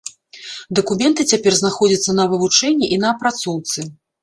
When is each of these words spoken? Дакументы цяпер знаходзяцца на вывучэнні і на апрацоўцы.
Дакументы 0.79 1.21
цяпер 1.33 1.51
знаходзяцца 1.61 2.17
на 2.21 2.27
вывучэнні 2.33 2.91
і 2.99 3.01
на 3.07 3.15
апрацоўцы. 3.17 3.89